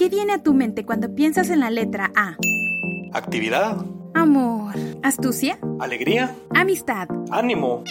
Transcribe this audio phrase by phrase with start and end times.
[0.00, 2.38] ¿qué viene a tu mente cuando piensas en la letra A?
[3.12, 3.84] Actividad.
[4.14, 4.74] Amor.
[5.02, 5.58] Astucia.
[5.78, 6.34] Alegría.
[6.54, 7.06] Amistad.
[7.30, 7.84] Ánimo.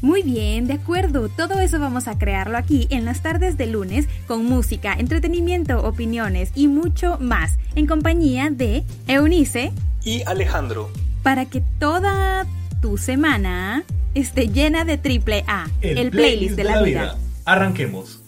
[0.00, 1.28] Muy bien, de acuerdo.
[1.28, 6.50] Todo eso vamos a crearlo aquí en las tardes de lunes con música, entretenimiento, opiniones
[6.54, 9.70] y mucho más en compañía de Eunice
[10.02, 10.88] y Alejandro.
[11.22, 12.46] Para que toda
[12.80, 17.18] tu semana esté llena de triple A, el, playlist, de, la, vida.
[17.44, 18.20] Arranquemos.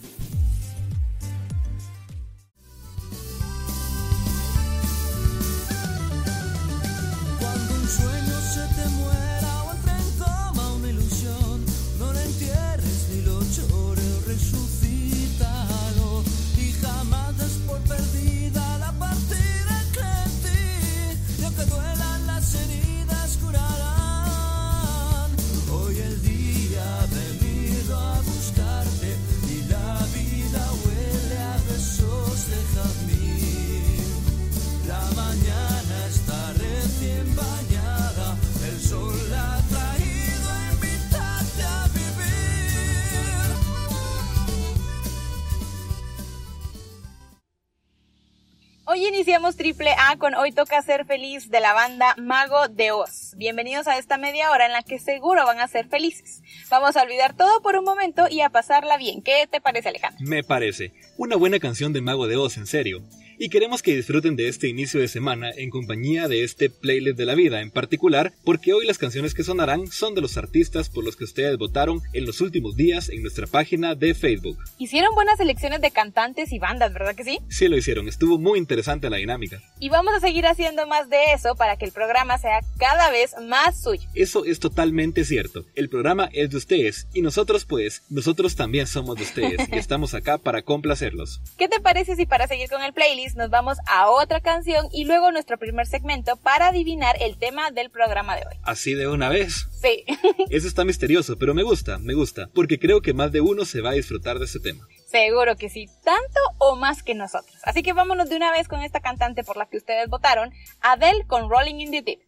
[49.23, 53.35] Iniciamos Triple A con Hoy Toca Ser Feliz de la banda Mago de Oz.
[53.37, 56.41] Bienvenidos a esta media hora en la que seguro van a ser felices.
[56.69, 59.21] Vamos a olvidar todo por un momento y a pasarla bien.
[59.21, 60.19] ¿Qué te parece, Alejandro?
[60.27, 60.91] Me parece.
[61.15, 63.01] Una buena canción de Mago de Oz, en serio
[63.37, 67.25] y queremos que disfruten de este inicio de semana en compañía de este playlist de
[67.25, 71.03] la vida en particular, porque hoy las canciones que sonarán son de los artistas por
[71.03, 74.57] los que ustedes votaron en los últimos días en nuestra página de Facebook.
[74.77, 77.39] Hicieron buenas selecciones de cantantes y bandas, ¿verdad que sí?
[77.49, 79.61] Sí lo hicieron, estuvo muy interesante la dinámica.
[79.79, 83.33] Y vamos a seguir haciendo más de eso para que el programa sea cada vez
[83.47, 84.07] más suyo.
[84.13, 85.65] Eso es totalmente cierto.
[85.75, 90.13] El programa es de ustedes y nosotros pues, nosotros también somos de ustedes y estamos
[90.13, 91.41] acá para complacerlos.
[91.57, 95.05] ¿Qué te parece si para seguir con el playlist nos vamos a otra canción y
[95.05, 98.57] luego nuestro primer segmento para adivinar el tema del programa de hoy.
[98.63, 99.67] ¿Así de una vez?
[99.81, 100.03] Sí.
[100.49, 103.81] Eso está misterioso, pero me gusta, me gusta, porque creo que más de uno se
[103.81, 104.85] va a disfrutar de ese tema.
[105.09, 107.55] Seguro que sí, tanto o más que nosotros.
[107.63, 110.51] Así que vámonos de una vez con esta cantante por la que ustedes votaron,
[110.81, 112.19] Adele con Rolling in the Deep.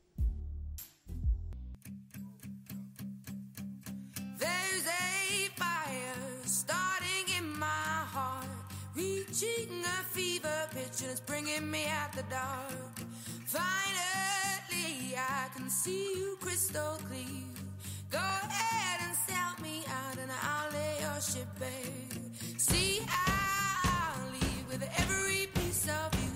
[11.06, 13.00] And it's bringing me out the dark.
[13.46, 17.46] Finally, I can see you crystal clear.
[18.10, 22.58] Go ahead and sell me out, and I'll lay your ship bare.
[22.58, 26.35] See, I'll leave with every piece of you.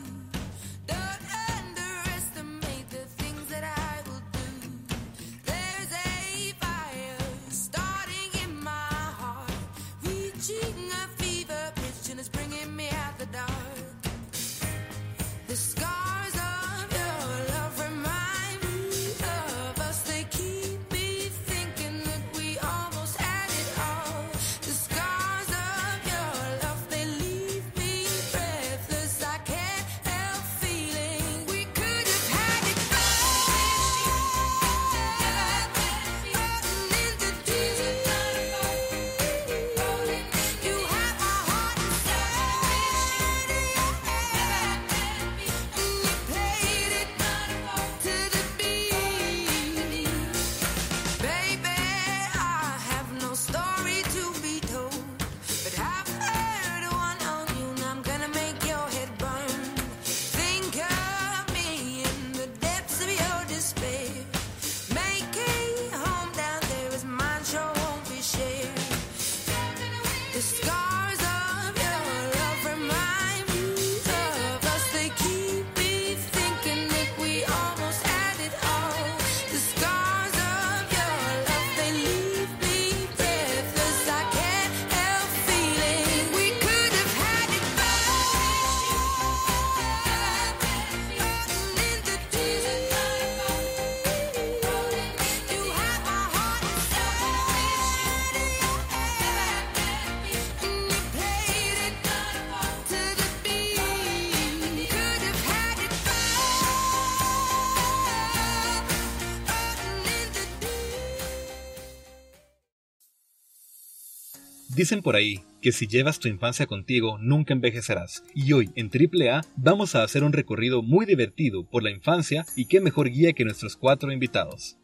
[114.79, 118.23] Dicen por ahí que si llevas tu infancia contigo nunca envejecerás.
[118.33, 122.63] Y hoy en AAA vamos a hacer un recorrido muy divertido por la infancia y
[122.63, 124.78] qué mejor guía que nuestros cuatro invitados.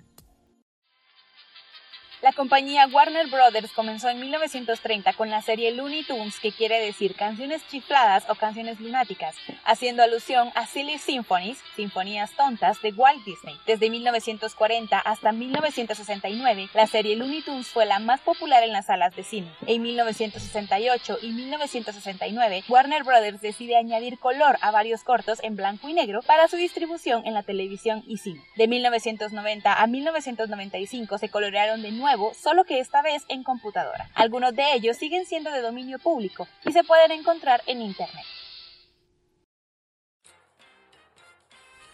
[2.25, 7.13] La compañía Warner Brothers comenzó en 1930 con la serie Looney Tunes, que quiere decir
[7.13, 13.55] canciones chifladas o canciones lunáticas, haciendo alusión a Silly Symphonies, sinfonías tontas de Walt Disney.
[13.67, 19.15] Desde 1940 hasta 1969, la serie Looney Tunes fue la más popular en las salas
[19.15, 19.53] de cine.
[19.67, 25.93] En 1968 y 1969, Warner Brothers decide añadir color a varios cortos en blanco y
[25.93, 28.41] negro para su distribución en la televisión y cine.
[28.55, 34.09] De 1990 a 1995 se colorearon de nuevo solo que esta vez en computadora.
[34.15, 38.25] Algunos de ellos siguen siendo de dominio público y se pueden encontrar en Internet.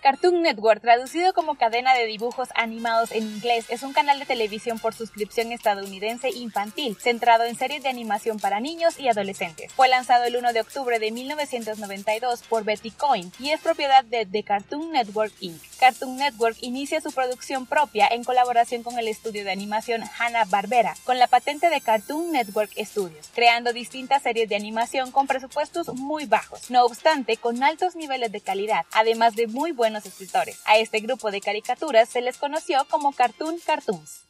[0.01, 4.80] Cartoon Network, traducido como cadena de dibujos animados en inglés, es un canal de televisión
[4.80, 9.71] por suscripción estadounidense infantil, centrado en series de animación para niños y adolescentes.
[9.74, 14.25] Fue lanzado el 1 de octubre de 1992 por Betty Coin y es propiedad de
[14.25, 15.62] The Cartoon Network Inc.
[15.80, 21.19] Cartoon Network inicia su producción propia en colaboración con el estudio de animación Hanna-Barbera, con
[21.19, 26.69] la patente de Cartoon Network Studios, creando distintas series de animación con presupuestos muy bajos,
[26.69, 29.71] no obstante con altos niveles de calidad, además de muy
[30.05, 30.59] escritores.
[30.65, 34.21] A este grupo de caricaturas se les conoció como Cartoon Cartoons.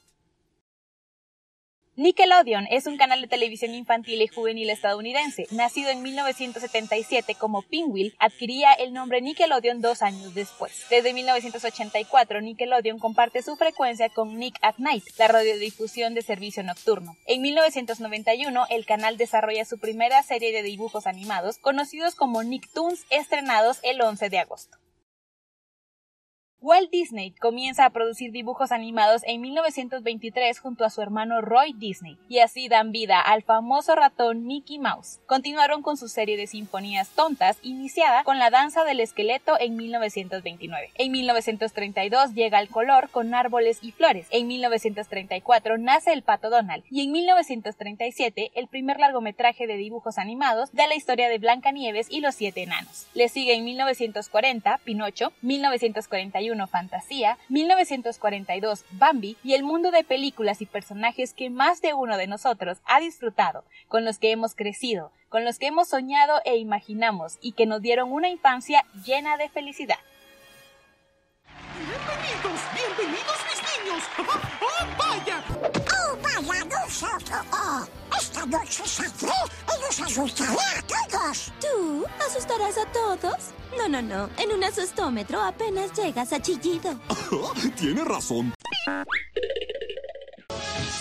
[1.98, 5.46] Nickelodeon es un canal de televisión infantil y juvenil estadounidense.
[5.52, 10.86] Nacido en 1977 como Pinwheel, adquiría el nombre Nickelodeon dos años después.
[10.90, 17.18] Desde 1984, Nickelodeon comparte su frecuencia con Nick at Night, la radiodifusión de servicio nocturno.
[17.28, 23.80] En 1991, el canal desarrolla su primera serie de dibujos animados, conocidos como Nicktoons, estrenados
[23.84, 24.78] el 11 de agosto.
[26.64, 32.20] Walt Disney comienza a producir dibujos animados en 1923 junto a su hermano Roy Disney,
[32.30, 35.22] y así dan vida al famoso ratón Mickey Mouse.
[35.26, 40.92] Continuaron con su serie de sinfonías tontas, iniciada con la danza del esqueleto en 1929.
[41.00, 44.28] En 1932 llega el color con árboles y flores.
[44.30, 50.72] En 1934 nace el pato Donald, y en 1937 el primer largometraje de dibujos animados
[50.74, 53.08] de la historia de Blancanieves y los siete enanos.
[53.16, 60.66] Le sigue en 1940 Pinocho, 1941 Fantasía, 1942 Bambi y el mundo de películas y
[60.66, 65.46] personajes que más de uno de nosotros ha disfrutado, con los que hemos crecido, con
[65.46, 70.00] los que hemos soñado e imaginamos y que nos dieron una infancia llena de felicidad.
[71.78, 74.04] Bienvenidos, bienvenidos mis niños.
[74.62, 75.44] ¡Oh, vaya!
[75.50, 76.71] ¡Oh, vaya,
[77.02, 77.40] nosotros!
[77.52, 77.86] ¡Oh!
[78.20, 79.32] Esta noche saldré
[79.68, 81.52] y los asustaré a todos.
[81.60, 83.52] ¿Tú asustarás a todos?
[83.78, 84.30] No, no, no.
[84.38, 87.00] En un asustómetro apenas llegas a chillido.
[87.78, 88.54] Tiene razón.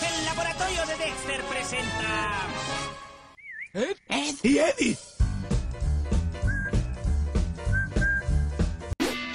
[0.03, 2.47] El laboratorio de Dexter presenta.
[3.75, 4.99] Ed, Ed y Eddie.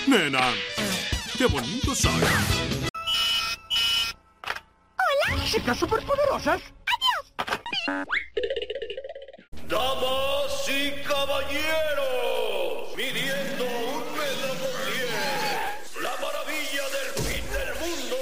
[0.07, 0.53] Nena,
[1.37, 2.21] qué bonito soy.
[5.55, 6.61] Chicas superpoderosas.
[9.69, 18.17] Damas y caballeros, midiendo un metro por diez, la maravilla del fin del mundo,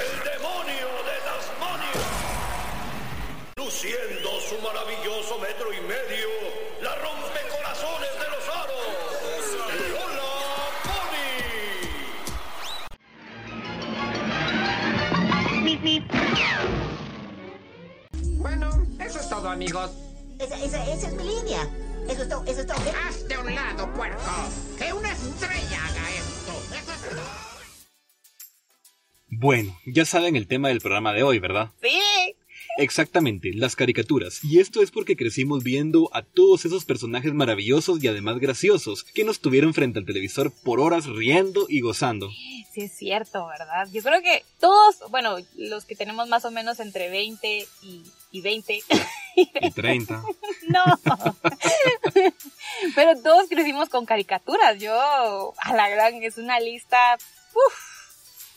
[0.00, 2.00] el demonio de Tasmania,
[3.56, 6.37] luciendo su maravilloso metro y medio,
[19.50, 19.90] amigos.
[20.38, 21.68] Esa, esa, esa es mi línea.
[22.08, 22.76] Eso es todo, eso es todo.
[23.06, 24.20] Haz de un lado, puerco.
[24.78, 26.52] Que una estrella haga esto.
[26.74, 27.22] Eso es todo.
[29.30, 31.70] Bueno, ya saben el tema del programa de hoy, ¿verdad?
[31.82, 31.97] Sí.
[32.78, 34.38] Exactamente, las caricaturas.
[34.44, 39.24] Y esto es porque crecimos viendo a todos esos personajes maravillosos y además graciosos que
[39.24, 42.30] nos tuvieron frente al televisor por horas riendo y gozando.
[42.30, 43.88] Sí, es cierto, ¿verdad?
[43.92, 48.40] Yo creo que todos, bueno, los que tenemos más o menos entre 20 y, y
[48.42, 48.80] 20.
[49.34, 50.22] Y 30.
[50.68, 50.84] no.
[52.94, 54.78] Pero todos crecimos con caricaturas.
[54.80, 57.16] Yo, a la gran, es una lista.
[57.54, 57.97] Uf,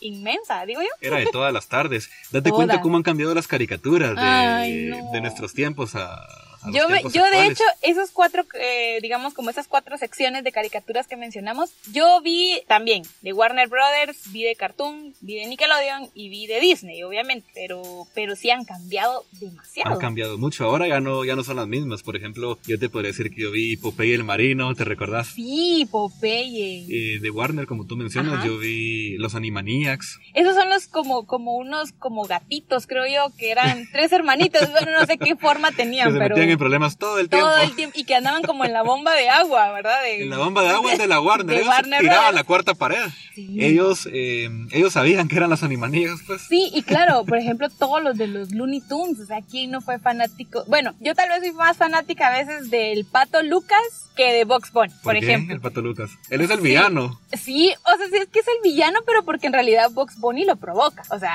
[0.02, 0.88] inmensa, digo yo.
[1.00, 2.10] Era de todas las tardes.
[2.30, 5.10] Date cuenta cómo han cambiado las caricaturas de, Ay, no.
[5.12, 6.26] de nuestros tiempos a,
[6.70, 11.06] Yo, me- yo de hecho, esos cuatro, eh, digamos, como esas cuatro secciones de caricaturas
[11.08, 16.28] que mencionamos, yo vi también de Warner Brothers, vi de Cartoon, vi de Nickelodeon y
[16.28, 17.82] vi de Disney, obviamente, pero,
[18.14, 19.92] pero sí han cambiado demasiado.
[19.94, 20.64] Han cambiado mucho.
[20.64, 22.02] Ahora ya no, ya no son las mismas.
[22.02, 25.28] Por ejemplo, yo te podría decir que yo vi Popeye el Marino, ¿te recordás?
[25.28, 26.86] Sí, Popeye.
[26.88, 28.46] Eh, de Warner, como tú mencionas, Ajá.
[28.46, 30.20] yo vi Los Animaniacs.
[30.34, 34.70] Esos son los como, como unos como gatitos, creo yo, que eran tres hermanitos.
[34.70, 36.36] Bueno, no sé qué forma tenían, pero.
[36.56, 37.46] Problemas todo el tiempo.
[37.48, 40.02] todo el tiempo y que andaban como en la bomba de agua, ¿verdad?
[40.02, 42.34] De- En la bomba de agua de la Warner, de ellos Warner tiraban Brothers.
[42.36, 43.04] la cuarta pared.
[43.36, 46.42] Ellos, eh, ellos sabían que eran las animaniacs, pues.
[46.42, 49.80] Sí, y claro, por ejemplo, todos los de los Looney Tunes, o sea, ¿quién no
[49.80, 50.64] fue fanático?
[50.68, 53.78] Bueno, yo tal vez soy más fanática a veces del Pato Lucas
[54.16, 55.20] que de Box Bunny, por, ¿Por qué?
[55.20, 55.54] ejemplo.
[55.54, 56.10] El Pato Lucas.
[56.28, 57.18] Él es el villano.
[57.32, 60.44] Sí, o sea, sí es que es el villano, pero porque en realidad Box Bunny
[60.44, 61.02] lo provoca.
[61.10, 61.34] O sea,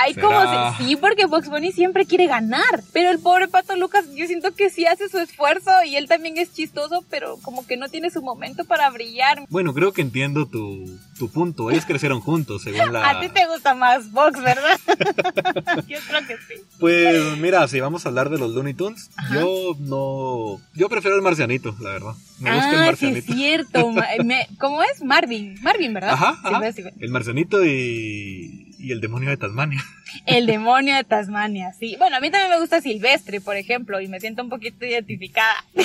[0.00, 0.26] hay ¿Será?
[0.26, 0.78] como...
[0.78, 2.64] sí, porque Box Bunny siempre quiere ganar.
[2.94, 6.38] Pero el pobre Pato Lucas, yo siento que sí hace su esfuerzo y él también
[6.38, 9.44] es chistoso, pero como que no tiene su momento para brillar.
[9.48, 11.70] Bueno, creo que entiendo tu, tu punto.
[11.70, 13.08] Ellos crecieron juntos, según la...
[13.10, 14.78] A ti te gusta más Box, ¿verdad?
[15.88, 16.62] yo creo que sí.
[16.78, 20.60] Pues mira, si vamos a hablar de los Looney Tunes, yo no...
[20.74, 22.14] Yo prefiero el marcianito, la verdad.
[22.40, 23.18] Me gusta el ah, sí marcianito.
[23.32, 23.90] es cierto.
[24.24, 25.02] Me- ¿Cómo es?
[25.02, 25.56] Marvin.
[25.62, 26.10] Marvin, ¿verdad?
[26.10, 26.72] Ajá, Sí, ajá.
[26.72, 26.82] sí.
[27.00, 29.82] El marcianito y, y el demonio de Tasmania.
[30.26, 31.96] El demonio de Tasmania, sí.
[31.98, 35.64] Bueno, a mí también me gusta Silvestre, por ejemplo, y me siento un poquito identificada.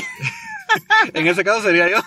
[1.16, 1.98] En ese caso sería yo.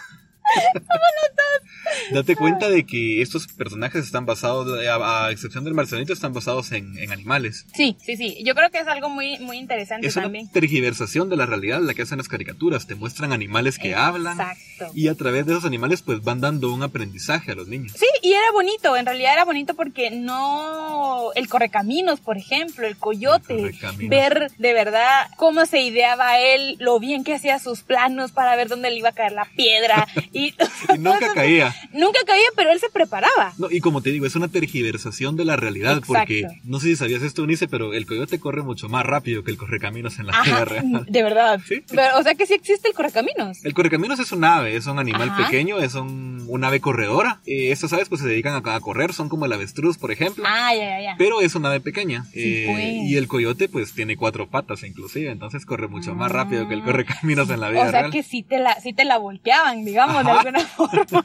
[2.13, 6.73] Date cuenta de que estos personajes están basados, a, a excepción del marcianito, están basados
[6.73, 7.67] en, en animales.
[7.75, 8.39] Sí, sí, sí.
[8.45, 10.51] Yo creo que es algo muy, muy interesante Es una también.
[10.51, 12.87] tergiversación de la realidad la que hacen las caricaturas.
[12.87, 14.91] Te muestran animales que hablan Exacto.
[14.95, 17.93] y a través de esos animales pues van dando un aprendizaje a los niños.
[17.97, 22.97] Sí, y era bonito, en realidad era bonito porque no el correcaminos, por ejemplo, el
[22.97, 28.33] coyote, El ver de verdad cómo se ideaba él, lo bien que hacía sus planos
[28.33, 30.42] para ver dónde le iba a caer la piedra y,
[30.95, 31.75] Y nunca caía.
[31.93, 33.53] nunca caía, pero él se preparaba.
[33.59, 36.13] No, y como te digo, es una tergiversación de la realidad Exacto.
[36.19, 39.51] porque no sé si sabías esto, Unice, pero el coyote corre mucho más rápido que
[39.51, 41.07] el correcaminos en la vida real.
[41.09, 41.61] de verdad.
[41.67, 41.83] Sí.
[41.89, 43.65] Pero, o sea que sí existe el correcaminos.
[43.65, 45.45] El correcaminos es un ave, es un animal Ajá.
[45.45, 47.41] pequeño, es un, un ave corredora.
[47.47, 50.45] Eh, estas aves pues se dedican a, a correr, son como el avestruz, por ejemplo.
[50.47, 51.15] Ah, ya, ya, ya.
[51.19, 52.25] Pero es una ave pequeña.
[52.33, 53.11] Sí, Eh, pues.
[53.11, 56.83] Y el coyote pues tiene cuatro patas inclusive, entonces corre mucho más rápido que el
[56.83, 57.89] correcaminos en la vida Ah.
[57.89, 58.13] O sea real.
[58.13, 60.25] que sí te la, sí te la volteaban, digamos.
[60.39, 61.25] Alguna forma.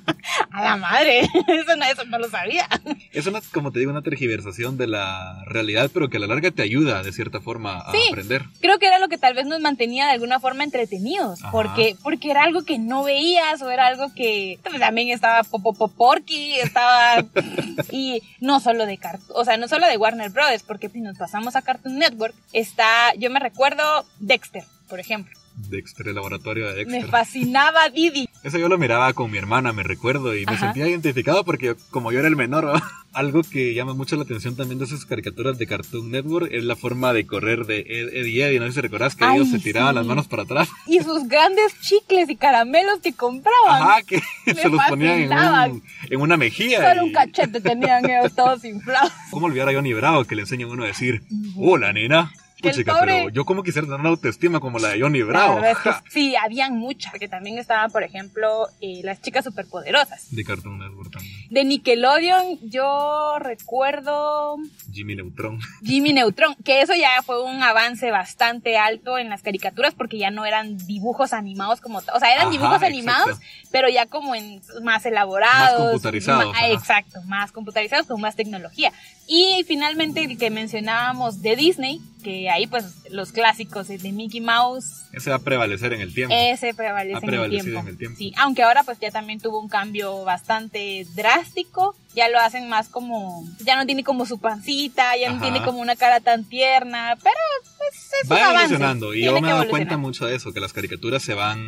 [0.52, 1.22] A la madre.
[1.48, 2.68] Eso no, eso no lo sabía.
[3.12, 6.52] Es una, como te digo, una tergiversación de la realidad, pero que a la larga
[6.52, 8.00] te ayuda de cierta forma a Sí.
[8.10, 8.44] aprender.
[8.62, 11.42] Creo que era lo que tal vez nos mantenía de alguna forma entretenidos.
[11.42, 11.52] Ajá.
[11.52, 16.56] Porque, porque era algo que no veías o era algo que pues, también estaba Popoporky,
[16.56, 17.24] estaba.
[17.92, 21.18] y no solo de Cartoon, o sea, no solo de Warner Brothers, porque si nos
[21.18, 25.37] pasamos a Cartoon Network, está, yo me recuerdo Dexter, por ejemplo.
[25.58, 27.10] Dexter, el laboratorio de Me Dexter.
[27.10, 28.30] fascinaba Didi.
[28.44, 30.68] Eso yo lo miraba con mi hermana, me recuerdo, y me Ajá.
[30.68, 32.82] sentía identificado porque como yo era el menor, ¿va?
[33.14, 36.76] algo que llama mucho la atención también de esas caricaturas de Cartoon Network es la
[36.76, 38.60] forma de correr de Ed, Ed y Eddie.
[38.60, 39.96] No sé si recordás que Ay, ellos se tiraban sí.
[39.96, 40.70] las manos para atrás.
[40.86, 43.82] Y sus grandes chicles y caramelos que compraban.
[43.82, 45.72] Ajá, que Me se los ponían en, fascinaban.
[45.72, 46.88] un- en una mejilla.
[46.90, 49.12] Solo y- un cachete tenían ellos todos inflados.
[49.32, 51.24] ¿Cómo olvidar a Johnny Bravo que le enseña a uno a decir,
[51.58, 52.32] hola nena?
[52.62, 55.56] Puchica, pobre- pero yo como quisiera tener una autoestima como la de Johnny Bravo.
[55.62, 60.34] verdad es que sí, habían muchas, que también estaban, por ejemplo, eh, las chicas superpoderosas.
[60.36, 61.36] De Cartoon Network también.
[61.50, 64.58] De Nickelodeon, yo recuerdo
[64.92, 65.60] Jimmy Neutron.
[65.84, 70.32] Jimmy Neutron, que eso ya fue un avance bastante alto en las caricaturas porque ya
[70.32, 72.00] no eran dibujos animados como.
[72.00, 72.88] O sea, eran Ajá, dibujos exacto.
[72.96, 73.40] animados,
[73.72, 75.60] pero ya como en más elaborados.
[75.60, 78.92] Más computarizados, exacto, más computarizados con más tecnología.
[79.30, 84.86] Y finalmente el que mencionábamos de Disney, que ahí pues los clásicos de Mickey Mouse,
[85.12, 86.34] Ese va a prevalecer en el tiempo.
[86.38, 87.80] ese prevalece en el tiempo.
[87.82, 88.18] en el tiempo.
[88.18, 91.96] Sí, aunque ahora pues ya también tuvo un cambio bastante drástico.
[92.16, 95.80] Ya lo hacen más como, ya no tiene como su pancita, ya no tiene como
[95.80, 97.36] una cara tan tierna, pero
[97.78, 97.94] pues
[98.24, 98.56] es un Va avance.
[98.64, 101.34] evolucionando y Tiene yo me he dado cuenta mucho de eso, que las caricaturas se
[101.36, 101.60] van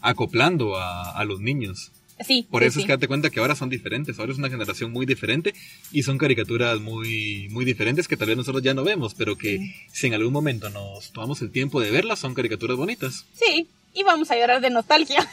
[0.00, 1.92] acoplando a, a los niños.
[2.24, 4.50] Sí, Por sí, eso es que date cuenta que ahora son diferentes, ahora es una
[4.50, 5.54] generación muy diferente
[5.90, 9.74] y son caricaturas muy, muy diferentes que tal vez nosotros ya no vemos, pero que
[9.92, 13.26] si en algún momento nos tomamos el tiempo de verlas, son caricaturas bonitas.
[13.34, 15.28] Sí, y vamos a llorar de nostalgia.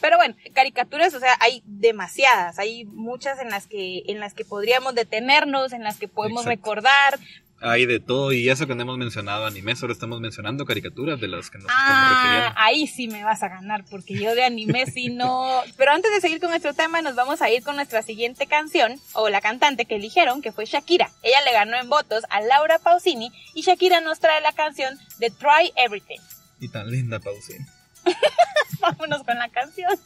[0.00, 4.44] Pero bueno, caricaturas, o sea, hay demasiadas, hay muchas en las que en las que
[4.44, 6.50] podríamos detenernos, en las que podemos Exacto.
[6.50, 7.18] recordar.
[7.60, 11.26] Hay de todo y eso que no hemos mencionado anime, solo estamos mencionando caricaturas de
[11.26, 12.54] las que nos estamos Ah, refiriendo.
[12.56, 15.60] ahí sí me vas a ganar, porque yo de anime sí no.
[15.76, 19.00] Pero antes de seguir con nuestro tema, nos vamos a ir con nuestra siguiente canción,
[19.12, 21.10] o la cantante que eligieron, que fue Shakira.
[21.24, 25.30] Ella le ganó en votos a Laura Pausini, y Shakira nos trae la canción de
[25.30, 26.20] Try Everything.
[26.60, 27.66] Y tan linda, Pausín.
[28.80, 29.98] Vámonos con la canción.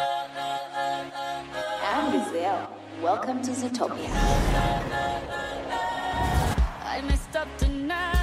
[0.00, 1.10] I'm
[2.12, 2.72] Gazelle.
[3.02, 4.08] Welcome to Zootopia.
[6.84, 8.17] I messed up tonight.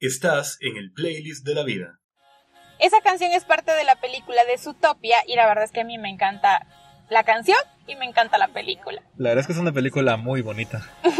[0.00, 2.00] Estás en el playlist de la vida.
[2.80, 5.84] Esa canción es parte de la película de Zootopia y la verdad es que a
[5.84, 6.66] mí me encanta
[7.08, 9.02] la canción y me encanta la película.
[9.16, 10.88] La verdad es que es una película muy bonita.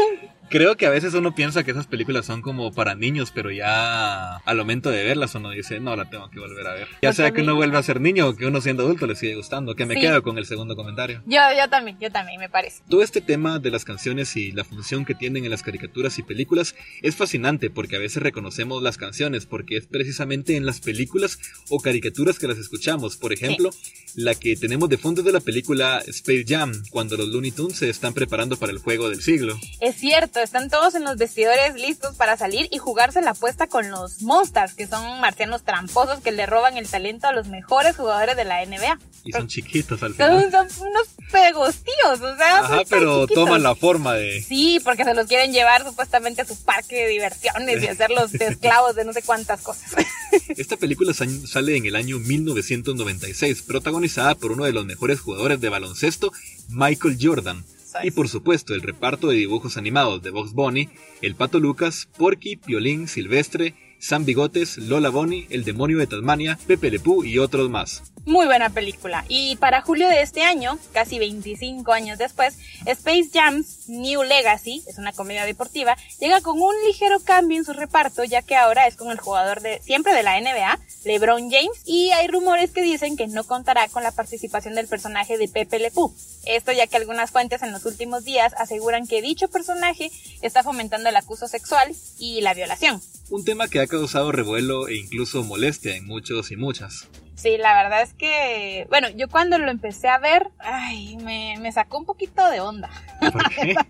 [0.49, 4.37] Creo que a veces uno piensa que esas películas son como para niños, pero ya
[4.37, 6.89] al momento de verlas uno dice, no, la tengo que volver a ver.
[7.01, 9.07] Ya Pues sea a que uno vuelva a ser niño o que uno siendo adulto
[9.07, 10.03] le sigue gustando, que me Sí.
[10.03, 11.23] quedo con el segundo comentario.
[11.25, 12.83] Yo, yo también, yo también, me parece.
[12.87, 16.23] Todo este tema de las canciones y la función que tienen en las caricaturas y
[16.23, 21.39] películas es fascinante porque a veces reconocemos las canciones porque es precisamente en las películas
[21.71, 23.17] o caricaturas que las escuchamos.
[23.17, 23.71] Por ejemplo,
[24.17, 26.52] la que tenemos de fondo de la película Space Jam,
[26.91, 29.59] cuando los Looney Tunes se están preparando para el juego del siglo.
[29.81, 33.91] Es cierto, están todos en los vestidores listos para salir y jugarse la apuesta con
[33.91, 38.37] los Monsters, que son marcianos tramposos que le roban el talento a los mejores jugadores
[38.37, 38.99] de la NBA.
[39.25, 40.51] Y son chiquitos al final.
[40.51, 43.45] Son, son unos pegostíos, o sea, Ajá, pero chiquitos.
[43.45, 44.43] toman la forma de...
[44.43, 48.97] Sí, porque se los quieren llevar supuestamente a su parque de diversiones y hacerlos esclavos
[48.97, 49.95] de no sé cuántas cosas.
[50.57, 55.61] Esta película sa- sale en el año 1996, protagonizada por uno de los mejores jugadores
[55.61, 56.33] de baloncesto,
[56.69, 57.65] Michael Jordan.
[58.03, 60.89] Y por supuesto, el reparto de dibujos animados de Box Bunny,
[61.21, 66.91] El Pato Lucas, Porky, Piolín, Silvestre, Sam Bigotes, Lola Bunny, El Demonio de Tasmania, Pepe
[66.91, 68.03] Le Pew y otros más.
[68.25, 69.25] Muy buena película.
[69.29, 74.99] Y para julio de este año, casi 25 años después, Space Jam's New Legacy, es
[74.99, 78.97] una comedia deportiva, llega con un ligero cambio en su reparto, ya que ahora es
[78.97, 83.17] con el jugador de siempre de la NBA, LeBron James, y hay rumores que dicen
[83.17, 86.13] que no contará con la participación del personaje de Pepe Le Pew.
[86.45, 90.11] Esto ya que algunas fuentes en los últimos días aseguran que dicho personaje
[90.43, 93.01] está fomentando el acuso sexual y la violación.
[93.33, 97.09] Un tema que ha causado revuelo e incluso molestia en muchos y muchas.
[97.35, 101.73] Sí, la verdad es que, bueno, yo cuando lo empecé a ver, ay, me, me
[101.73, 102.91] sacó un poquito de onda.
[103.21, 103.75] ¿Por qué?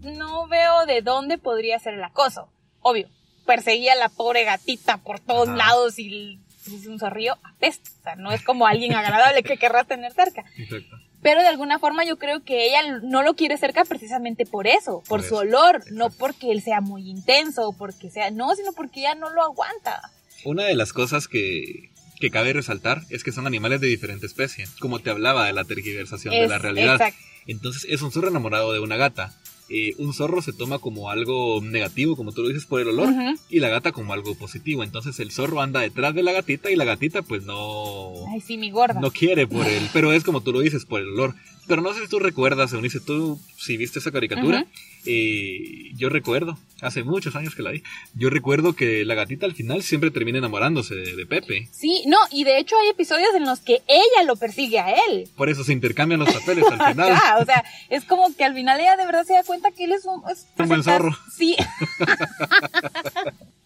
[0.00, 2.48] No veo de dónde podría ser el acoso.
[2.80, 3.08] Obvio,
[3.46, 6.40] perseguía a la pobre gatita por todos lados y
[6.86, 7.90] un zorrillo apesta.
[8.00, 10.44] O sea, no es como alguien agradable que querrás tener cerca.
[10.56, 10.96] Exacto.
[11.22, 15.02] Pero de alguna forma yo creo que ella no lo quiere cerca precisamente por eso,
[15.08, 18.54] por, Por su eso, olor, no porque él sea muy intenso o porque sea, no,
[18.54, 20.00] sino porque ella no lo aguanta.
[20.44, 24.66] Una de las cosas que, que cabe resaltar es que son animales de diferente especie,
[24.80, 26.94] como te hablaba de la tergiversación de la realidad.
[26.94, 27.20] exacto.
[27.46, 29.34] Entonces es un zorro enamorado de una gata.
[29.70, 33.10] Eh, un zorro se toma como algo negativo, como tú lo dices, por el olor,
[33.50, 34.82] y la gata como algo positivo.
[34.82, 38.56] Entonces el zorro anda detrás de la gatita y la gatita pues no, Ay, sí,
[38.56, 39.00] mi gorda.
[39.00, 41.34] no quiere por él, pero es como tú lo dices, por el olor.
[41.68, 44.66] Pero no sé si tú recuerdas, Eunice, tú si viste esa caricatura,
[45.04, 47.82] eh, yo recuerdo, hace muchos años que la vi,
[48.14, 51.68] yo recuerdo que la gatita al final siempre termina enamorándose de, de Pepe.
[51.72, 55.28] Sí, no, y de hecho hay episodios en los que ella lo persigue a él.
[55.36, 57.12] Por eso se intercambian los papeles al final.
[57.12, 59.84] Ajá, o sea, es como que al final ella de verdad se da cuenta que
[59.84, 60.22] él es un...
[60.30, 61.16] es Un buen zorro.
[61.36, 61.54] Sí.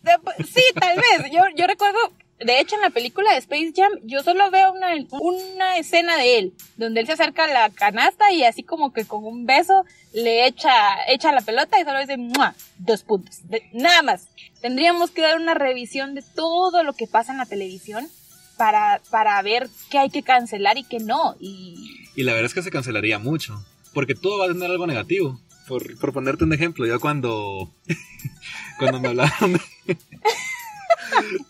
[0.02, 1.30] De- sí, tal vez.
[1.32, 1.98] Yo, yo recuerdo,
[2.44, 4.88] de hecho en la película de Space Jam, yo solo veo una,
[5.20, 9.04] una escena de él, donde él se acerca a la canasta y así como que
[9.04, 10.72] con un beso le echa,
[11.08, 12.54] echa la pelota y solo dice, ¡mua!
[12.78, 13.40] Dos puntos.
[13.72, 14.28] Nada más.
[14.60, 18.08] Tendríamos que dar una revisión de todo lo que pasa en la televisión
[18.56, 21.36] para, para ver qué hay que cancelar y qué no.
[21.40, 21.74] Y
[22.14, 25.40] Y la verdad es que se cancelaría mucho, porque todo va a tener algo negativo.
[25.66, 27.72] Por, por ponerte un ejemplo, yo cuando,
[28.78, 29.60] cuando me hablaron de...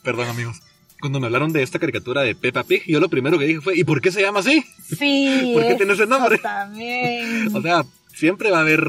[0.02, 0.60] Perdón amigos.
[1.02, 3.76] Cuando me hablaron de esta caricatura de Peppa Pig, yo lo primero que dije fue,
[3.76, 4.64] ¿y por qué se llama así?
[4.96, 5.50] Sí.
[5.54, 6.38] ¿Por qué tiene ese nombre?
[6.38, 7.54] También.
[7.56, 7.84] O sea,
[8.14, 8.80] siempre va a haber,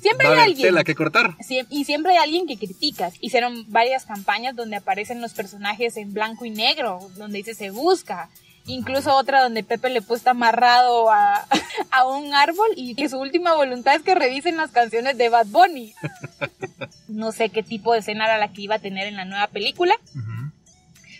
[0.00, 0.68] Siempre va a hay haber alguien.
[0.68, 1.36] tela que cortar.
[1.46, 3.10] Sie- y siempre hay alguien que critica.
[3.20, 8.30] Hicieron varias campañas donde aparecen los personajes en blanco y negro, donde dice se busca.
[8.66, 11.46] Incluso otra donde Pepe le puesta amarrado a,
[11.90, 15.46] a un árbol y que su última voluntad es que revisen las canciones de Bad
[15.48, 15.92] Bunny.
[17.08, 19.46] No sé qué tipo de escena era la que iba a tener en la nueva
[19.48, 19.94] película.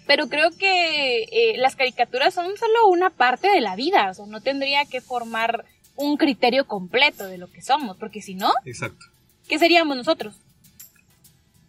[0.09, 4.11] Pero creo que eh, las caricaturas son solo una parte de la vida.
[4.11, 5.67] O sea, no tendría que formar
[5.97, 7.97] un criterio completo de lo que somos.
[7.99, 9.05] Porque si no, Exacto.
[9.47, 10.35] ¿qué seríamos nosotros?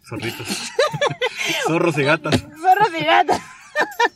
[0.08, 0.48] Zorritos.
[1.66, 2.40] Zorros y gatas.
[2.62, 3.36] Zorros y gatos.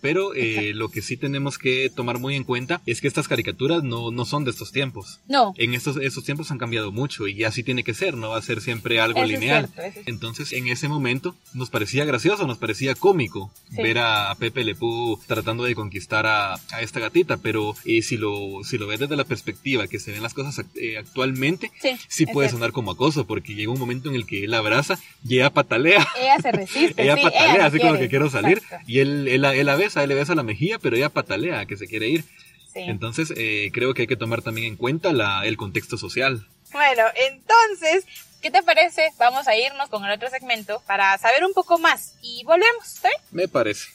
[0.01, 3.83] Pero eh, lo que sí tenemos que tomar muy en cuenta es que estas caricaturas
[3.83, 5.21] no, no son de estos tiempos.
[5.29, 5.55] No.
[5.57, 8.43] En estos, estos tiempos han cambiado mucho y así tiene que ser, no va a
[8.43, 9.69] ser siempre algo Eso es lineal.
[9.75, 13.83] cierto, es- Entonces, en ese momento nos parecía gracioso, nos parecía cómico Sí.
[13.83, 18.17] ver a Pepe Le Pew tratando de conquistar a, a esta gatita, pero eh, si,
[18.17, 21.71] lo, si lo ves desde la perspectiva que se ven las cosas act- eh, actualmente,
[21.81, 22.59] Sí, sí puede cierto.
[22.59, 26.07] sonar como acoso, porque llega un momento en el que él abraza y ella patalea.
[26.21, 26.95] Ella se resiste.
[27.03, 28.05] Ella sí, patalea, no así como quiere.
[28.05, 28.59] que quiero salir.
[28.59, 28.85] Exacto.
[28.91, 31.67] Y él, él, la- él la besa, él le besa la mejilla, pero ella patalea,
[31.67, 32.25] que se quiere ir.
[32.73, 32.81] Sí.
[32.81, 36.47] Entonces, eh, creo que hay que tomar también en cuenta la, el contexto social.
[36.73, 38.05] Bueno, entonces,
[38.43, 39.11] ¿qué te parece?
[39.19, 43.09] Vamos a irnos con el otro segmento para saber un poco más y volvemos, ¿está
[43.09, 43.21] bien?
[43.31, 43.87] Me parece.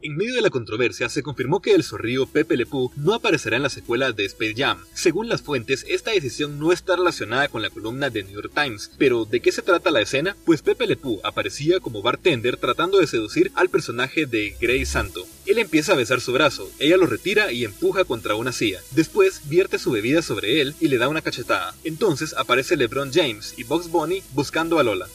[0.00, 3.64] En medio de la controversia, se confirmó que el zorrillo Pepe Le no aparecerá en
[3.64, 4.84] la secuela de Space Jam.
[4.94, 8.92] Según las fuentes, esta decisión no está relacionada con la columna de New York Times.
[8.96, 10.36] Pero, ¿de qué se trata la escena?
[10.44, 15.26] Pues Pepe Le aparecía como bartender tratando de seducir al personaje de Grey Santo.
[15.46, 18.80] Él empieza a besar su brazo, ella lo retira y empuja contra una silla.
[18.92, 21.74] Después, vierte su bebida sobre él y le da una cachetada.
[21.82, 25.08] Entonces aparece LeBron James y Bugs Bunny buscando a Lola.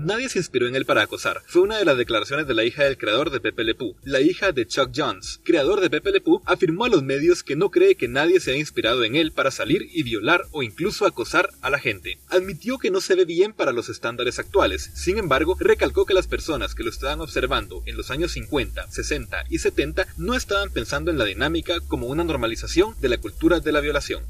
[0.00, 1.42] Nadie se inspiró en él para acosar.
[1.46, 3.96] Fue una de las declaraciones de la hija del creador de Pepe Le Pew.
[4.04, 7.56] La hija de Chuck Jones, creador de Pepe Le Pew, afirmó a los medios que
[7.56, 11.04] no cree que nadie se haya inspirado en él para salir y violar o incluso
[11.04, 12.18] acosar a la gente.
[12.28, 14.90] Admitió que no se ve bien para los estándares actuales.
[14.94, 19.44] Sin embargo, recalcó que las personas que lo estaban observando en los años 50, 60
[19.50, 23.72] y 70 no estaban pensando en la dinámica como una normalización de la cultura de
[23.72, 24.22] la violación.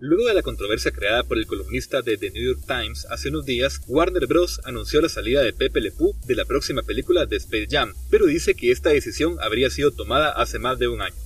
[0.00, 3.44] Luego de la controversia creada por el columnista de The New York Times hace unos
[3.44, 4.60] días, Warner Bros.
[4.62, 8.26] anunció la salida de Pepe Le Pew de la próxima película de Space Jam, pero
[8.26, 11.16] dice que esta decisión habría sido tomada hace más de un año.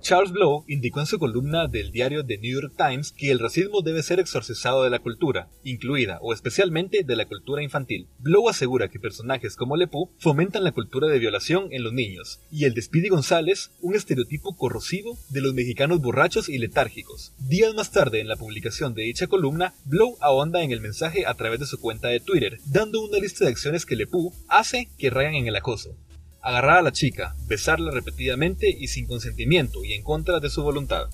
[0.00, 3.82] Charles Blow indicó en su columna del diario The New York Times que el racismo
[3.82, 8.08] debe ser exorcizado de la cultura, incluida o especialmente de la cultura infantil.
[8.18, 12.64] Blow asegura que personajes como Lepu fomentan la cultura de violación en los niños, y
[12.64, 17.34] el de Speedy González un estereotipo corrosivo de los mexicanos borrachos y letárgicos.
[17.38, 21.34] Días más tarde, en la publicación de dicha columna, Blow ahonda en el mensaje a
[21.34, 25.10] través de su cuenta de Twitter, dando una lista de acciones que Lepu hace que
[25.10, 25.94] rayan en el acoso
[26.42, 31.08] agarrar a la chica, besarla repetidamente y sin consentimiento y en contra de su voluntad.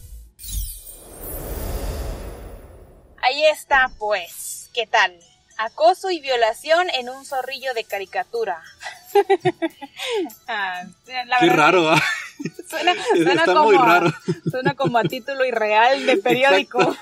[3.22, 4.70] Ahí está, pues.
[4.72, 5.18] ¿Qué tal?
[5.58, 8.62] Acoso y violación en un zorrillo de caricatura.
[10.46, 11.90] Ah, la Qué raro.
[12.68, 14.12] Suena, suena Está como, muy a- raro.
[14.50, 16.96] suena como a título irreal de periódico.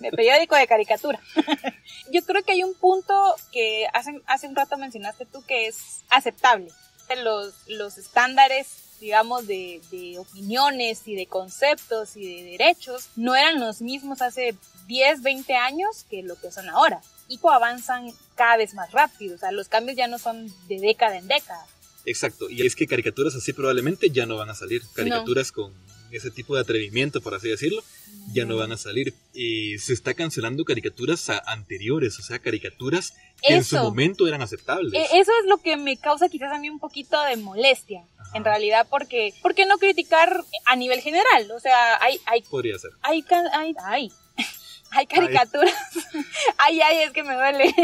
[0.00, 1.20] De periódico de caricatura.
[2.10, 6.02] Yo creo que hay un punto que hace, hace un rato mencionaste tú que es
[6.08, 6.70] aceptable.
[7.22, 8.66] Los, los estándares,
[9.00, 14.56] digamos, de, de opiniones y de conceptos y de derechos no eran los mismos hace
[14.86, 17.00] 10, 20 años que lo que son ahora.
[17.28, 19.36] Y avanzan cada vez más rápido.
[19.36, 21.66] O sea, los cambios ya no son de década en década.
[22.06, 24.82] Exacto, y es que caricaturas así probablemente ya no van a salir.
[24.94, 25.72] Caricaturas con
[26.10, 27.82] ese tipo de atrevimiento, por así decirlo,
[28.32, 29.14] ya no van a salir.
[29.32, 33.84] Y se está cancelando caricaturas anteriores, o sea, caricaturas que en su Eso.
[33.84, 34.92] momento eran aceptables.
[34.94, 38.44] E- Eso es lo que me causa quizás a mí un poquito de molestia, en
[38.44, 41.50] realidad, porque ¿por qué no criticar a nivel general?
[41.52, 42.90] O sea, hay hay Podría ser.
[43.02, 44.12] hay hay, hay,
[44.90, 45.74] hay caricaturas.
[46.58, 47.74] Ay, ay, es que me duele.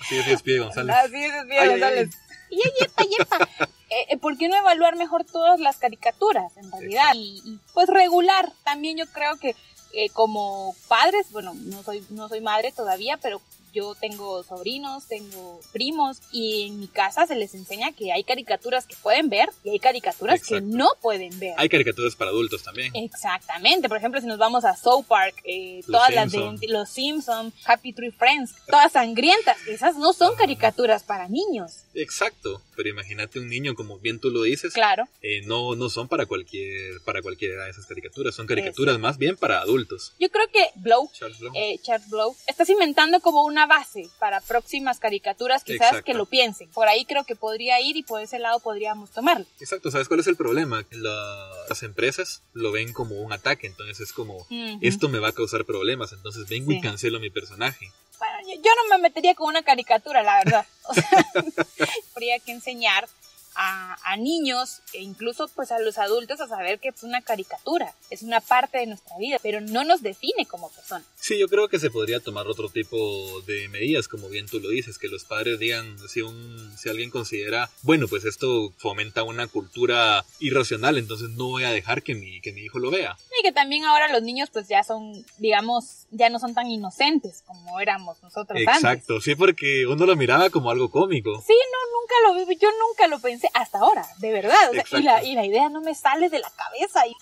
[0.00, 0.94] Así es, despide González.
[0.96, 2.10] Así es, es bien, Ay, ay, González.
[2.50, 3.48] Y ay, yepa, yepa.
[3.94, 7.12] Eh, eh, ¿Por qué no evaluar mejor todas las caricaturas, en realidad?
[7.14, 8.50] Y, y, pues regular.
[8.64, 9.54] También yo creo que
[9.92, 15.60] eh, como padres, bueno, no soy, no soy madre todavía, pero yo tengo sobrinos, tengo
[15.72, 19.70] primos, y en mi casa se les enseña que hay caricaturas que pueden ver y
[19.70, 20.54] hay caricaturas Exacto.
[20.56, 21.54] que no pueden ver.
[21.56, 22.92] Hay caricaturas para adultos también.
[22.94, 27.52] Exactamente, por ejemplo, si nos vamos a South Park, eh, todas las de Los Simpson,
[27.64, 31.84] Happy Tree Friends, todas sangrientas, esas no son caricaturas para niños.
[31.94, 35.04] Exacto, pero imagínate un niño, como bien tú lo dices, Claro.
[35.22, 39.36] eh, no, no son para cualquier, para cualquiera de esas caricaturas, son caricaturas más bien
[39.36, 40.12] para adultos.
[40.18, 41.52] Yo creo que Blow, Charles Blow.
[41.54, 46.04] eh, Charles Blow, estás inventando como una base para próximas caricaturas, quizás Exacto.
[46.04, 46.68] que lo piensen.
[46.70, 49.46] Por ahí creo que podría ir y por ese lado podríamos tomarlo.
[49.60, 50.84] Exacto, ¿sabes cuál es el problema?
[50.90, 54.46] La- las empresas lo ven como un ataque, entonces es como,
[54.80, 57.90] esto me va a causar problemas, entonces vengo y cancelo mi personaje.
[58.18, 60.66] Bueno, yo, yo no me metería con una caricatura, la verdad.
[60.88, 61.08] O sea,
[62.16, 63.08] habría que enseñar
[63.54, 67.94] a, a niños e incluso pues a los adultos a saber que es una caricatura,
[68.10, 71.06] es una parte de nuestra vida, pero no nos define como personas.
[71.18, 74.68] Sí, yo creo que se podría tomar otro tipo de medidas, como bien tú lo
[74.68, 79.46] dices, que los padres digan si un si alguien considera, bueno, pues esto fomenta una
[79.46, 83.16] cultura irracional, entonces no voy a dejar que mi que mi hijo lo vea.
[83.38, 87.42] Y que también ahora los niños pues ya son, digamos, ya no son tan inocentes
[87.46, 88.76] como éramos nosotros antes.
[88.76, 91.42] Exacto, sí, porque uno lo miraba como algo cómico.
[91.46, 94.70] Sí, no, nunca lo vi, yo nunca lo pensé hasta ahora, de verdad.
[94.70, 95.26] O sea, y, la, Exacto.
[95.28, 97.06] y la idea no me sale de la cabeza.
[97.06, 97.12] y-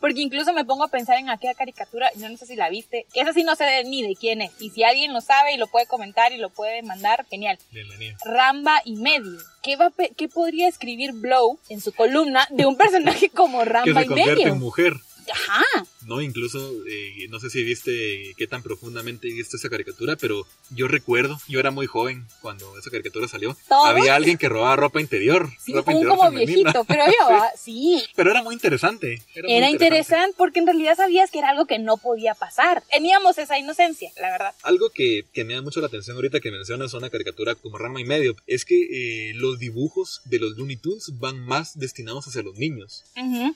[0.00, 3.06] porque incluso me pongo a pensar en aquella caricatura, yo no sé si la viste,
[3.12, 4.52] que esa sí no sé ni de quién es.
[4.60, 7.58] Y si alguien lo sabe y lo puede comentar y lo puede mandar, genial.
[7.72, 8.16] Bienvenido.
[8.24, 9.40] Ramba y medio.
[9.60, 14.00] ¿Qué, va, ¿Qué podría escribir Blow en su columna de un personaje como Que Ramba
[14.02, 14.46] se y medio?
[14.46, 14.92] en mujer.
[15.32, 15.64] Ajá.
[16.08, 16.22] ¿No?
[16.22, 21.38] Incluso, eh, no sé si viste qué tan profundamente viste esa caricatura, pero yo recuerdo,
[21.48, 23.56] yo era muy joven cuando esa caricatura salió.
[23.68, 25.50] Había alguien que robaba ropa interior.
[25.60, 26.72] Sí, ropa interior como femenina.
[26.72, 26.86] viejito,
[27.56, 28.02] sí.
[28.16, 29.22] Pero era muy interesante.
[29.34, 32.82] Era, muy interesante porque en realidad sabías que era algo que no podía pasar.
[32.90, 34.54] Teníamos esa inocencia, la verdad.
[34.62, 38.00] Algo que, que me da mucho la atención ahorita que mencionas una caricatura como Rama
[38.00, 42.42] y Medio es que eh, los dibujos de los Looney Tunes van más destinados hacia
[42.42, 43.04] los niños.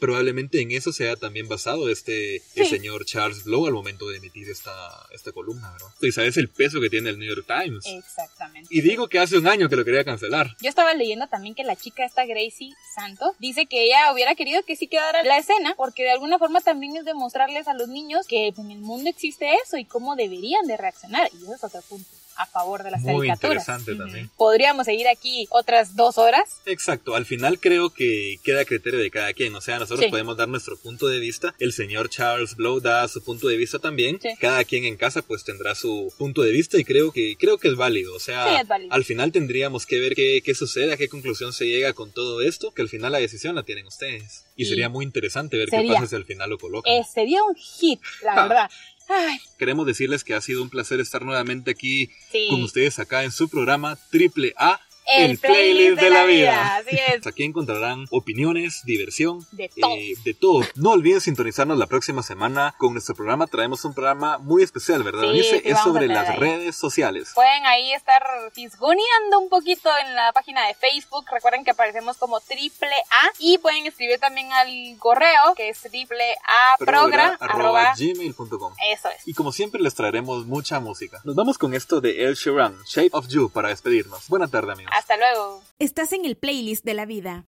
[0.00, 4.18] Probablemente en eso se haya también basado este el señor Charles Blow al momento de
[4.18, 4.72] emitir esta,
[5.12, 5.88] esta columna, ¿verdad?
[6.00, 7.84] Y sabes el peso que tiene el New York Times.
[7.86, 8.68] Exactamente.
[8.70, 10.56] Y digo que hace un año que lo quería cancelar.
[10.60, 14.62] Yo estaba leyendo también que la chica esta Gracie Santos dice que ella hubiera querido
[14.64, 18.26] que sí quedara la escena porque de alguna forma también es demostrarles a los niños
[18.26, 21.28] que en el mundo existe eso y cómo deberían de reaccionar.
[21.32, 23.62] Y eso es otro punto a favor de las Muy caricaturas.
[23.68, 24.30] interesante también.
[24.36, 26.60] Podríamos seguir aquí otras dos horas.
[26.66, 30.10] Exacto, al final creo que queda a criterio de cada quien, o sea, nosotros Sí.
[30.10, 33.78] podemos dar nuestro punto de vista, el señor Charles Blow da su punto de vista
[33.78, 34.30] también, Sí.
[34.40, 37.68] cada quien en casa pues tendrá su punto de vista y creo que creo que
[37.68, 38.92] es válido, o sea, Sí, es válido.
[38.92, 42.40] al final tendríamos que ver qué, qué sucede, a qué conclusión se llega con todo
[42.42, 44.44] esto, que al final la decisión la tienen ustedes.
[44.56, 45.88] Y Y sería muy interesante ver sería.
[45.92, 46.92] qué pasa si al final lo colocan.
[46.92, 48.70] Eh, sería un hit, la verdad.
[49.08, 52.46] Ay, Queremos decirles que ha sido un placer estar nuevamente aquí Sí.
[52.50, 54.80] con ustedes acá en su programa Triple A.
[55.06, 57.26] El playlist de la vida, así es.
[57.26, 59.94] Aquí encontrarán opiniones, diversión, De todo.
[59.96, 60.62] eh, de todo.
[60.76, 63.46] No olviden sintonizarnos la próxima semana con nuestro programa.
[63.46, 65.32] Traemos un programa muy especial, ¿verdad?
[65.32, 66.36] Sí, sí, es sobre las ahí.
[66.38, 67.32] redes sociales.
[67.34, 71.24] Pueden ahí estar fisgoneando un poquito en la página de Facebook.
[71.30, 76.24] Recuerden que aparecemos como triple A y pueden escribir también al correo que es triple
[76.46, 78.74] A arroba arroba- gmail.com.
[78.92, 79.26] Eso es.
[79.26, 81.20] Y como siempre les traeremos mucha música.
[81.24, 84.28] Nos vamos con esto de El Sheeran, Shape of You, para despedirnos.
[84.28, 84.91] Buena tarde, amigos.
[84.94, 85.62] Hasta luego.
[85.78, 87.46] Estás en el playlist de la vida.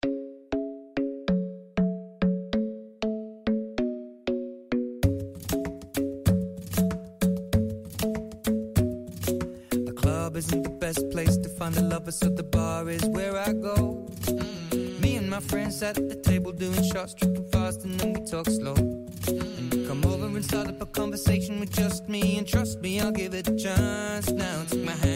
[9.70, 13.36] The club isn't the best place to find a lover, so the bar is where
[13.36, 14.06] I go.
[14.28, 15.00] Mm.
[15.00, 18.46] Me and my friends at the table doing shots, tripping fast, and then we talk
[18.48, 18.74] slow.
[18.74, 22.98] And you come over and start up a conversation with just me, and trust me,
[22.98, 24.30] I'll give it a chance.
[24.30, 25.15] Now take my hand,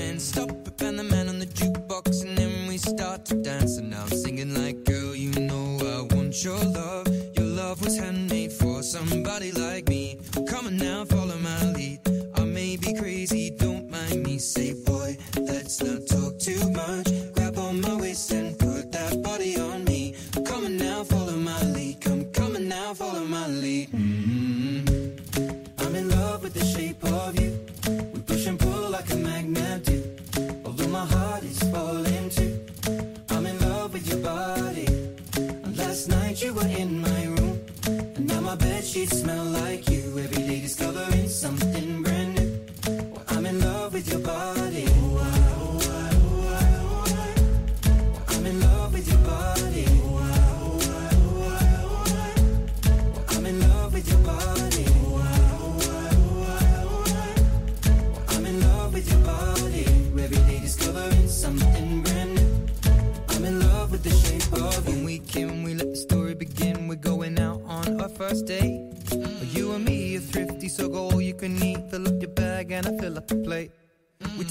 [2.90, 3.78] start to dance.
[3.78, 7.06] And now I'm singing like, girl, you know I want your love.
[7.36, 9.99] Your love was handmade for somebody like me.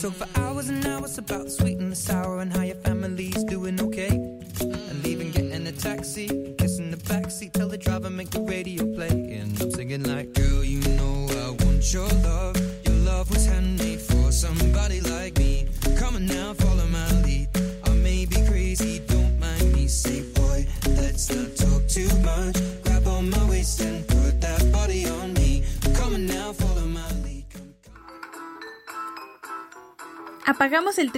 [0.01, 1.78] Talk for hours and hours about sweet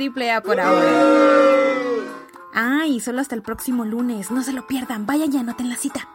[0.01, 2.01] Apagamos el triple A por ahora.
[2.53, 4.31] Ah, y solo hasta el próximo lunes.
[4.31, 5.05] No se lo pierdan.
[5.05, 6.09] Vayan y anoten la cita.